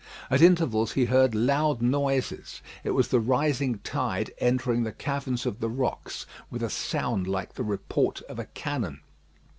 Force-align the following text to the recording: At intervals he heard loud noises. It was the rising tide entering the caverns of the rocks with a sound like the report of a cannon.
At 0.31 0.41
intervals 0.41 0.93
he 0.93 1.05
heard 1.05 1.35
loud 1.35 1.79
noises. 1.83 2.63
It 2.83 2.95
was 2.95 3.09
the 3.09 3.19
rising 3.19 3.77
tide 3.83 4.31
entering 4.39 4.81
the 4.81 4.91
caverns 4.91 5.45
of 5.45 5.59
the 5.59 5.69
rocks 5.69 6.25
with 6.49 6.63
a 6.63 6.71
sound 6.71 7.27
like 7.27 7.53
the 7.53 7.63
report 7.63 8.23
of 8.23 8.39
a 8.39 8.45
cannon. 8.45 9.01